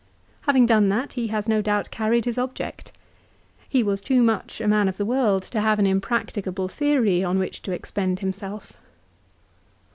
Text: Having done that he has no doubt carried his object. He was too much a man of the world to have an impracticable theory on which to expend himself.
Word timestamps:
Having 0.47 0.65
done 0.65 0.89
that 0.89 1.13
he 1.13 1.27
has 1.27 1.47
no 1.47 1.61
doubt 1.61 1.91
carried 1.91 2.25
his 2.25 2.39
object. 2.39 2.91
He 3.69 3.83
was 3.83 4.01
too 4.01 4.23
much 4.23 4.59
a 4.59 4.67
man 4.67 4.87
of 4.87 4.97
the 4.97 5.05
world 5.05 5.43
to 5.43 5.61
have 5.61 5.77
an 5.77 5.85
impracticable 5.85 6.67
theory 6.67 7.23
on 7.23 7.37
which 7.37 7.61
to 7.61 7.71
expend 7.71 8.17
himself. 8.17 8.73